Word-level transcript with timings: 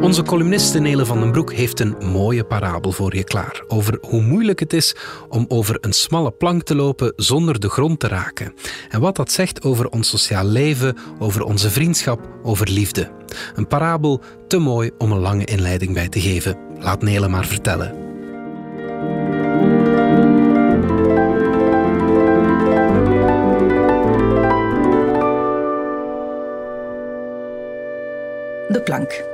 Onze 0.00 0.22
columniste 0.22 0.78
Nele 0.78 1.06
van 1.06 1.20
den 1.20 1.32
Broek 1.32 1.52
heeft 1.52 1.80
een 1.80 1.96
mooie 2.12 2.44
parabel 2.44 2.92
voor 2.92 3.16
je 3.16 3.24
klaar 3.24 3.64
over 3.68 3.98
hoe 4.00 4.22
moeilijk 4.22 4.60
het 4.60 4.72
is 4.72 4.96
om 5.28 5.44
over 5.48 5.78
een 5.80 5.92
smalle 5.92 6.30
plank 6.30 6.62
te 6.62 6.74
lopen 6.74 7.12
zonder 7.16 7.60
de 7.60 7.68
grond 7.68 8.00
te 8.00 8.08
raken. 8.08 8.54
En 8.88 9.00
wat 9.00 9.16
dat 9.16 9.32
zegt 9.32 9.62
over 9.62 9.88
ons 9.88 10.08
sociaal 10.08 10.44
leven, 10.44 10.96
over 11.18 11.42
onze 11.42 11.70
vriendschap, 11.70 12.28
over 12.42 12.70
liefde. 12.70 13.10
Een 13.54 13.66
parabel 13.66 14.20
te 14.48 14.58
mooi 14.58 14.90
om 14.98 15.12
een 15.12 15.18
lange 15.18 15.44
inleiding 15.44 15.94
bij 15.94 16.08
te 16.08 16.20
geven. 16.20 16.56
Laat 16.78 17.02
Nele 17.02 17.28
maar 17.28 17.46
vertellen. 17.46 18.02
De 28.68 28.80
plank. 28.84 29.33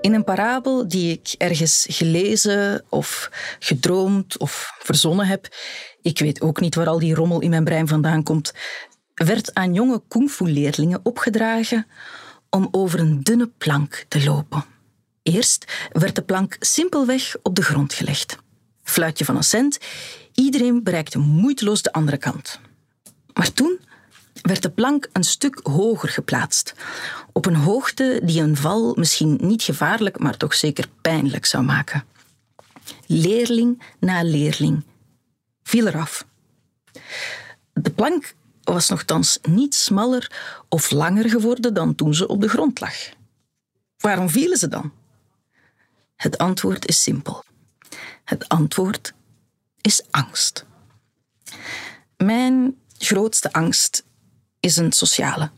In 0.00 0.14
een 0.14 0.24
parabel 0.24 0.88
die 0.88 1.12
ik 1.12 1.34
ergens 1.38 1.86
gelezen 1.90 2.84
of 2.88 3.30
gedroomd 3.58 4.38
of 4.38 4.72
verzonnen 4.78 5.26
heb, 5.26 5.48
ik 6.02 6.18
weet 6.18 6.40
ook 6.40 6.60
niet 6.60 6.74
waar 6.74 6.86
al 6.86 6.98
die 6.98 7.14
rommel 7.14 7.40
in 7.40 7.50
mijn 7.50 7.64
brein 7.64 7.88
vandaan 7.88 8.22
komt, 8.22 8.52
werd 9.14 9.54
aan 9.54 9.74
jonge 9.74 10.02
kungfu-leerlingen 10.08 11.00
opgedragen 11.02 11.86
om 12.50 12.68
over 12.70 13.00
een 13.00 13.22
dunne 13.22 13.50
plank 13.58 14.04
te 14.08 14.24
lopen. 14.24 14.64
Eerst 15.22 15.88
werd 15.92 16.14
de 16.14 16.22
plank 16.22 16.56
simpelweg 16.60 17.36
op 17.42 17.54
de 17.54 17.62
grond 17.62 17.92
gelegd. 17.92 18.36
Fluitje 18.82 19.24
van 19.24 19.36
een 19.36 19.42
cent, 19.42 19.78
iedereen 20.34 20.82
bereikte 20.82 21.18
moeiteloos 21.18 21.82
de 21.82 21.92
andere 21.92 22.16
kant. 22.16 22.60
Maar 23.32 23.52
toen 23.52 23.78
werd 24.48 24.62
de 24.62 24.70
plank 24.70 25.08
een 25.12 25.24
stuk 25.24 25.60
hoger 25.62 26.08
geplaatst, 26.08 26.74
op 27.32 27.46
een 27.46 27.56
hoogte 27.56 28.20
die 28.22 28.42
een 28.42 28.56
val 28.56 28.94
misschien 28.94 29.38
niet 29.40 29.62
gevaarlijk, 29.62 30.18
maar 30.18 30.36
toch 30.36 30.54
zeker 30.54 30.88
pijnlijk 31.00 31.46
zou 31.46 31.64
maken. 31.64 32.04
Leerling 33.06 33.82
na 33.98 34.22
leerling 34.22 34.84
viel 35.62 35.86
eraf. 35.86 36.26
De 37.72 37.90
plank 37.90 38.34
was 38.62 38.88
nogthans 38.88 39.38
niet 39.42 39.74
smaller 39.74 40.30
of 40.68 40.90
langer 40.90 41.30
geworden 41.30 41.74
dan 41.74 41.94
toen 41.94 42.14
ze 42.14 42.28
op 42.28 42.40
de 42.40 42.48
grond 42.48 42.80
lag. 42.80 42.94
Waarom 43.96 44.28
vielen 44.28 44.58
ze 44.58 44.68
dan? 44.68 44.92
Het 46.16 46.38
antwoord 46.38 46.88
is 46.88 47.02
simpel. 47.02 47.44
Het 48.24 48.48
antwoord 48.48 49.14
is 49.80 50.02
angst. 50.10 50.66
Mijn 52.16 52.76
grootste 52.98 53.52
angst 53.52 54.06
is 54.60 54.76
een 54.76 54.92
sociale. 54.92 55.50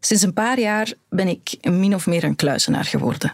Sinds 0.00 0.22
een 0.22 0.32
paar 0.32 0.60
jaar 0.60 0.92
ben 1.08 1.28
ik 1.28 1.56
min 1.60 1.94
of 1.94 2.06
meer 2.06 2.24
een 2.24 2.36
kluizenaar 2.36 2.84
geworden. 2.84 3.32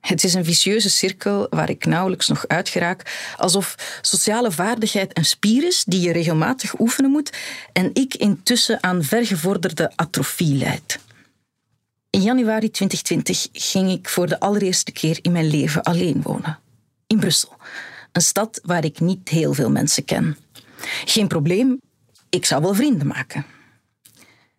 Het 0.00 0.24
is 0.24 0.34
een 0.34 0.44
vicieuze 0.44 0.90
cirkel 0.90 1.46
waar 1.50 1.70
ik 1.70 1.84
nauwelijks 1.84 2.28
nog 2.28 2.48
uitgeraak, 2.48 3.32
alsof 3.36 3.98
sociale 4.02 4.50
vaardigheid 4.50 5.18
een 5.18 5.24
spier 5.24 5.66
is 5.66 5.84
die 5.84 6.00
je 6.00 6.12
regelmatig 6.12 6.80
oefenen 6.80 7.10
moet 7.10 7.36
en 7.72 7.90
ik 7.92 8.14
intussen 8.14 8.82
aan 8.82 9.04
vergevorderde 9.04 9.92
atrofie 9.96 10.54
leid. 10.54 10.98
In 12.10 12.22
januari 12.22 12.70
2020 12.70 13.48
ging 13.52 13.90
ik 13.90 14.08
voor 14.08 14.26
de 14.26 14.40
allereerste 14.40 14.92
keer 14.92 15.18
in 15.22 15.32
mijn 15.32 15.50
leven 15.50 15.82
alleen 15.82 16.22
wonen. 16.22 16.58
In 17.06 17.18
Brussel, 17.18 17.56
een 18.12 18.22
stad 18.22 18.60
waar 18.64 18.84
ik 18.84 19.00
niet 19.00 19.28
heel 19.28 19.54
veel 19.54 19.70
mensen 19.70 20.04
ken. 20.04 20.36
Geen 21.04 21.28
probleem, 21.28 21.80
ik 22.28 22.44
zou 22.44 22.62
wel 22.62 22.74
vrienden 22.74 23.06
maken. 23.06 23.46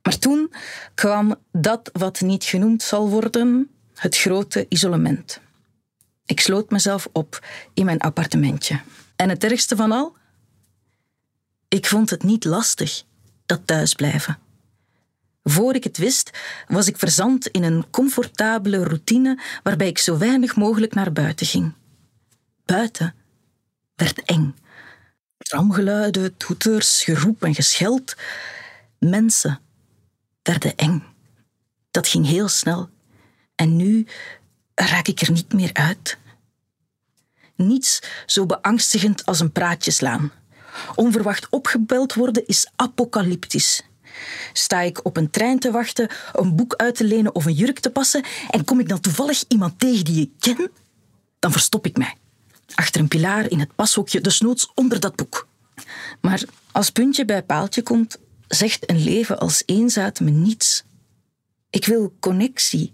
Maar 0.01 0.17
toen 0.17 0.53
kwam 0.93 1.35
dat 1.51 1.89
wat 1.93 2.21
niet 2.21 2.43
genoemd 2.43 2.83
zal 2.83 3.09
worden, 3.09 3.69
het 3.95 4.17
grote 4.17 4.65
isolement. 4.69 5.41
Ik 6.25 6.39
sloot 6.39 6.69
mezelf 6.69 7.07
op 7.11 7.45
in 7.73 7.85
mijn 7.85 7.99
appartementje. 7.99 8.79
En 9.15 9.29
het 9.29 9.43
ergste 9.43 9.75
van 9.75 9.91
al? 9.91 10.15
Ik 11.67 11.85
vond 11.85 12.09
het 12.09 12.23
niet 12.23 12.43
lastig, 12.43 13.03
dat 13.45 13.61
thuisblijven. 13.65 14.37
Voor 15.43 15.75
ik 15.75 15.83
het 15.83 15.97
wist, 15.97 16.31
was 16.67 16.87
ik 16.87 16.97
verzand 16.97 17.47
in 17.47 17.63
een 17.63 17.89
comfortabele 17.89 18.83
routine 18.83 19.39
waarbij 19.63 19.87
ik 19.87 19.97
zo 19.97 20.17
weinig 20.17 20.55
mogelijk 20.55 20.93
naar 20.93 21.11
buiten 21.11 21.45
ging. 21.45 21.73
Buiten 22.65 23.15
werd 23.95 24.21
eng. 24.21 24.55
Tramgeluiden, 25.37 26.37
toeters, 26.37 27.03
geroep 27.03 27.43
en 27.43 27.55
gescheld. 27.55 28.15
Mensen 28.99 29.59
werden 30.43 30.75
eng. 30.75 31.03
Dat 31.91 32.07
ging 32.07 32.25
heel 32.25 32.47
snel. 32.47 32.89
En 33.55 33.75
nu 33.75 34.07
raak 34.75 35.07
ik 35.07 35.21
er 35.21 35.31
niet 35.31 35.53
meer 35.53 35.73
uit. 35.73 36.17
Niets 37.55 37.99
zo 38.25 38.45
beangstigend 38.45 39.25
als 39.25 39.39
een 39.39 39.51
praatje 39.51 39.91
slaan. 39.91 40.31
Onverwacht 40.95 41.49
opgebeld 41.49 42.13
worden 42.13 42.47
is 42.47 42.69
apocalyptisch. 42.75 43.83
Sta 44.53 44.81
ik 44.81 45.05
op 45.05 45.17
een 45.17 45.29
trein 45.29 45.59
te 45.59 45.71
wachten, 45.71 46.09
een 46.33 46.55
boek 46.55 46.75
uit 46.75 46.95
te 46.95 47.03
lenen 47.03 47.35
of 47.35 47.45
een 47.45 47.53
jurk 47.53 47.79
te 47.79 47.89
passen 47.89 48.23
en 48.49 48.63
kom 48.63 48.79
ik 48.79 48.89
dan 48.89 48.99
toevallig 48.99 49.43
iemand 49.47 49.79
tegen 49.79 50.05
die 50.05 50.21
ik 50.21 50.31
ken, 50.39 50.71
dan 51.39 51.51
verstop 51.51 51.85
ik 51.85 51.97
mij. 51.97 52.15
Achter 52.75 53.01
een 53.01 53.07
pilaar 53.07 53.49
in 53.49 53.59
het 53.59 53.75
pashokje, 53.75 54.21
desnoods 54.21 54.71
onder 54.75 54.99
dat 54.99 55.15
boek. 55.15 55.47
Maar 56.21 56.43
als 56.71 56.89
puntje 56.89 57.25
bij 57.25 57.43
paaltje 57.43 57.81
komt, 57.81 58.17
zegt 58.53 58.89
een 58.89 59.03
leven 59.03 59.39
als 59.39 59.63
eenzaad 59.65 60.19
me 60.19 60.29
niets. 60.29 60.83
Ik 61.69 61.85
wil 61.85 62.13
connectie, 62.19 62.93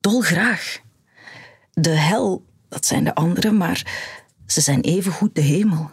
dolgraag. 0.00 0.78
De 1.72 1.90
hel, 1.90 2.44
dat 2.68 2.86
zijn 2.86 3.04
de 3.04 3.14
anderen, 3.14 3.56
maar 3.56 3.92
ze 4.46 4.60
zijn 4.60 4.80
evengoed 4.80 5.34
de 5.34 5.40
hemel. 5.40 5.90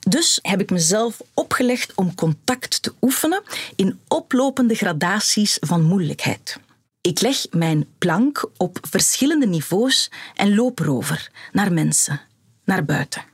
Dus 0.00 0.38
heb 0.42 0.60
ik 0.60 0.70
mezelf 0.70 1.20
opgelegd 1.34 1.94
om 1.94 2.14
contact 2.14 2.82
te 2.82 2.94
oefenen 3.00 3.42
in 3.76 4.00
oplopende 4.08 4.74
gradaties 4.74 5.56
van 5.60 5.82
moeilijkheid. 5.82 6.58
Ik 7.00 7.20
leg 7.20 7.46
mijn 7.50 7.86
plank 7.98 8.50
op 8.56 8.78
verschillende 8.80 9.46
niveaus 9.46 10.10
en 10.34 10.54
loop 10.54 10.80
erover 10.80 11.30
naar 11.52 11.72
mensen, 11.72 12.20
naar 12.64 12.84
buiten. 12.84 13.24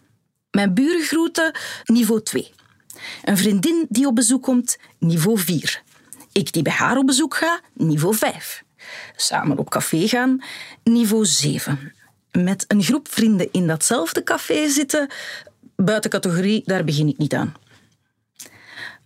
Mijn 0.50 0.74
buren 0.74 1.02
groeten 1.02 1.54
niveau 1.84 2.22
2. 2.22 2.52
Een 3.24 3.36
vriendin 3.36 3.86
die 3.88 4.06
op 4.06 4.14
bezoek 4.14 4.42
komt, 4.42 4.78
niveau 4.98 5.38
4. 5.38 5.82
Ik 6.32 6.52
die 6.52 6.62
bij 6.62 6.72
haar 6.72 6.96
op 6.96 7.06
bezoek 7.06 7.36
ga, 7.36 7.60
niveau 7.72 8.14
5. 8.16 8.64
Samen 9.16 9.58
op 9.58 9.70
café 9.70 10.08
gaan, 10.08 10.42
niveau 10.84 11.26
7. 11.26 11.94
Met 12.32 12.64
een 12.68 12.82
groep 12.82 13.08
vrienden 13.10 13.48
in 13.52 13.66
datzelfde 13.66 14.22
café 14.22 14.68
zitten, 14.68 15.08
buiten 15.76 16.10
categorie, 16.10 16.62
daar 16.64 16.84
begin 16.84 17.08
ik 17.08 17.18
niet 17.18 17.34
aan. 17.34 17.54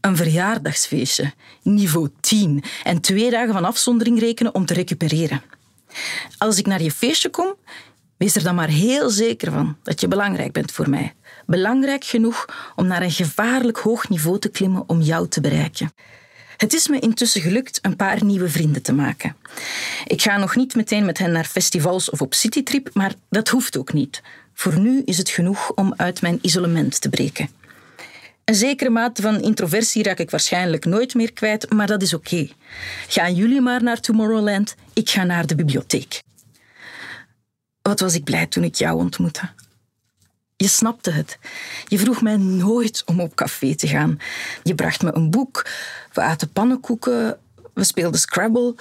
Een 0.01 0.17
verjaardagsfeestje, 0.17 1.33
niveau 1.63 2.09
10. 2.21 2.65
En 2.85 3.01
twee 3.01 3.31
dagen 3.31 3.53
van 3.53 3.65
afzondering 3.65 4.21
rekenen 4.21 4.55
om 4.55 4.67
te 4.67 4.75
recupereren. 4.75 5.43
Als 6.39 6.59
ik 6.59 6.67
naar 6.67 6.83
je 6.83 6.91
feestje 6.91 7.31
kom, 7.31 7.55
wees 8.19 8.35
er 8.35 8.43
dan 8.43 8.55
maar 8.55 8.69
heel 8.69 9.11
zeker 9.11 9.53
van 9.53 9.77
dat 9.83 10.01
je 10.01 10.09
belangrijk 10.09 10.53
bent 10.53 10.73
voor 10.73 10.91
mij. 10.91 11.15
Belangrijk 11.47 12.05
genoeg 12.05 12.73
om 12.77 12.87
naar 12.87 13.03
een 13.03 13.11
gevaarlijk 13.11 13.79
hoog 13.79 14.09
niveau 14.09 14.39
te 14.39 14.49
klimmen 14.49 14.85
om 14.87 15.01
jou 15.01 15.29
te 15.29 15.41
bereiken. 15.41 15.93
Het 16.57 16.75
is 16.75 16.89
me 16.89 16.99
intussen 16.99 17.41
gelukt 17.41 17.79
een 17.83 17.97
paar 17.97 18.25
nieuwe 18.25 18.49
vrienden 18.49 18.83
te 18.83 18.93
maken. 18.93 19.37
Ik 20.05 20.23
ga 20.23 20.37
nog 20.37 20.57
niet 20.57 20.75
meteen 20.75 21.05
met 21.05 21.19
hen 21.19 21.33
naar 21.33 21.45
festivals 21.45 22.11
of 22.11 22.21
op 22.21 22.35
citytrip, 22.35 22.91
maar 22.93 23.15
dat 23.31 23.49
hoeft 23.49 23.77
ook 23.77 23.93
niet. 23.93 24.23
Voor 24.55 24.79
nu 24.79 25.03
is 25.05 25.19
het 25.19 25.29
genoeg 25.29 25.71
om 25.71 25.95
uit 25.97 26.23
mijn 26.23 26.39
isolement 26.43 27.01
te 27.01 27.09
breken. 27.09 27.49
Een 28.45 28.55
zekere 28.55 28.91
mate 28.91 29.23
van 29.23 29.41
introversie 29.41 30.03
raak 30.03 30.19
ik 30.19 30.31
waarschijnlijk 30.31 30.85
nooit 30.85 31.15
meer 31.15 31.33
kwijt, 31.33 31.73
maar 31.73 31.87
dat 31.87 32.03
is 32.03 32.15
oké. 32.15 32.49
Gaan 33.09 33.35
jullie 33.35 33.61
maar 33.61 33.83
naar 33.83 34.01
Tomorrowland, 34.01 34.75
ik 34.93 35.11
ga 35.11 35.25
naar 35.25 35.47
de 35.47 35.55
bibliotheek. 35.55 36.21
Wat 37.89 38.01
was 38.01 38.15
ik 38.15 38.25
blij 38.25 38.47
toen 38.47 38.65
ik 38.65 38.75
jou 38.75 38.99
ontmoette. 38.99 39.49
Je 40.57 40.69
snapte 40.69 41.11
het. 41.11 41.39
Je 41.87 41.99
vroeg 41.99 42.23
mij 42.23 42.37
nooit 42.37 43.03
om 43.07 43.21
op 43.21 43.35
café 43.35 43.75
te 43.75 43.87
gaan. 43.87 44.19
Je 44.63 44.75
bracht 44.75 45.03
me 45.03 45.15
een 45.15 45.31
boek, 45.31 45.67
we 46.13 46.21
aten 46.21 46.53
pannenkoeken, 46.53 47.39
we 47.75 47.85
speelden 47.85 48.21
Scrabble. 48.21 48.75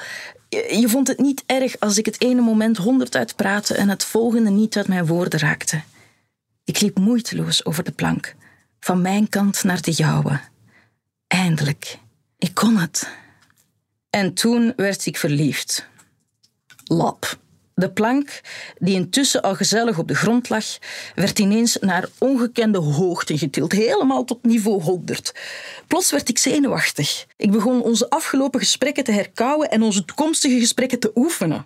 Je 0.49 0.85
vond 0.87 1.07
het 1.07 1.19
niet 1.19 1.43
erg 1.45 1.79
als 1.79 1.97
ik 1.97 2.05
het 2.05 2.21
ene 2.21 2.41
moment 2.41 2.77
honderd 2.77 3.15
uitpraatte 3.15 3.75
en 3.75 3.89
het 3.89 4.03
volgende 4.03 4.49
niet 4.49 4.77
uit 4.77 4.87
mijn 4.87 5.05
woorden 5.05 5.39
raakte. 5.39 5.81
Ik 6.63 6.81
liep 6.81 6.97
moeiteloos 6.97 7.65
over 7.65 7.83
de 7.83 7.91
plank, 7.91 8.35
van 8.79 9.01
mijn 9.01 9.29
kant 9.29 9.63
naar 9.63 9.81
de 9.81 9.91
jouwe. 9.91 10.39
Eindelijk, 11.27 11.99
ik 12.37 12.53
kon 12.53 12.77
het. 12.77 13.09
En 14.09 14.33
toen 14.33 14.73
werd 14.75 15.05
ik 15.05 15.17
verliefd. 15.17 15.87
Lap. 16.83 17.45
De 17.79 17.89
plank, 17.89 18.41
die 18.79 18.93
intussen 18.93 19.41
al 19.41 19.55
gezellig 19.55 19.97
op 19.97 20.07
de 20.07 20.15
grond 20.15 20.49
lag, 20.49 20.65
werd 21.15 21.39
ineens 21.39 21.77
naar 21.81 22.09
ongekende 22.17 22.77
hoogte 22.77 23.37
getild, 23.37 23.71
helemaal 23.71 24.23
tot 24.23 24.43
niveau 24.43 24.81
100. 24.81 25.33
Plots 25.87 26.11
werd 26.11 26.29
ik 26.29 26.37
zenuwachtig. 26.37 27.25
Ik 27.35 27.51
begon 27.51 27.81
onze 27.81 28.09
afgelopen 28.09 28.59
gesprekken 28.59 29.03
te 29.03 29.11
herkauwen 29.11 29.69
en 29.69 29.81
onze 29.81 30.05
toekomstige 30.05 30.59
gesprekken 30.59 30.99
te 30.99 31.11
oefenen. 31.15 31.65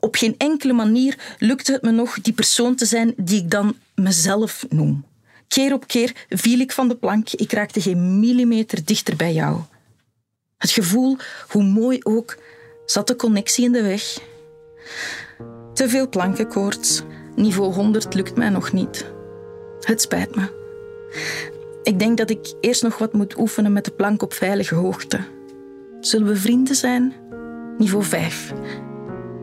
Op 0.00 0.14
geen 0.14 0.34
enkele 0.38 0.72
manier 0.72 1.18
lukte 1.38 1.72
het 1.72 1.82
me 1.82 1.90
nog 1.90 2.20
die 2.20 2.32
persoon 2.32 2.74
te 2.74 2.84
zijn 2.84 3.14
die 3.16 3.42
ik 3.42 3.50
dan 3.50 3.76
mezelf 3.94 4.66
noem. 4.68 5.04
Keer 5.48 5.72
op 5.72 5.86
keer 5.86 6.12
viel 6.28 6.60
ik 6.60 6.72
van 6.72 6.88
de 6.88 6.96
plank, 6.96 7.30
ik 7.30 7.52
raakte 7.52 7.80
geen 7.80 8.20
millimeter 8.20 8.84
dichter 8.84 9.16
bij 9.16 9.32
jou. 9.32 9.60
Het 10.58 10.70
gevoel, 10.70 11.16
hoe 11.48 11.62
mooi 11.62 11.98
ook, 12.02 12.36
zat 12.86 13.06
de 13.06 13.16
connectie 13.16 13.64
in 13.64 13.72
de 13.72 13.82
weg. 13.82 14.18
Te 15.76 15.88
veel 15.88 16.08
plankenkoorts, 16.08 17.02
niveau 17.34 17.72
100 17.72 18.14
lukt 18.14 18.36
mij 18.36 18.48
nog 18.48 18.72
niet. 18.72 19.12
Het 19.80 20.00
spijt 20.00 20.36
me. 20.36 20.42
Ik 21.82 21.98
denk 21.98 22.16
dat 22.16 22.30
ik 22.30 22.54
eerst 22.60 22.82
nog 22.82 22.98
wat 22.98 23.12
moet 23.12 23.38
oefenen 23.38 23.72
met 23.72 23.84
de 23.84 23.90
plank 23.90 24.22
op 24.22 24.32
veilige 24.32 24.74
hoogte. 24.74 25.18
Zullen 26.00 26.26
we 26.26 26.36
vrienden 26.36 26.74
zijn? 26.74 27.14
Niveau 27.78 28.04
5. 28.04 28.52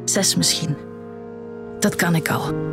6 0.06 0.36
misschien. 0.36 0.76
Dat 1.80 1.96
kan 1.96 2.16
ik 2.16 2.30
al. 2.30 2.73